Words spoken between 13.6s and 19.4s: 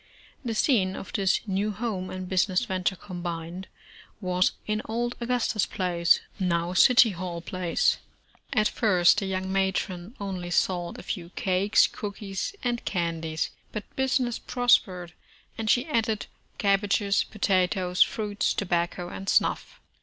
but business prospered, and she added cabbages, potatoes, fruits, tobacco and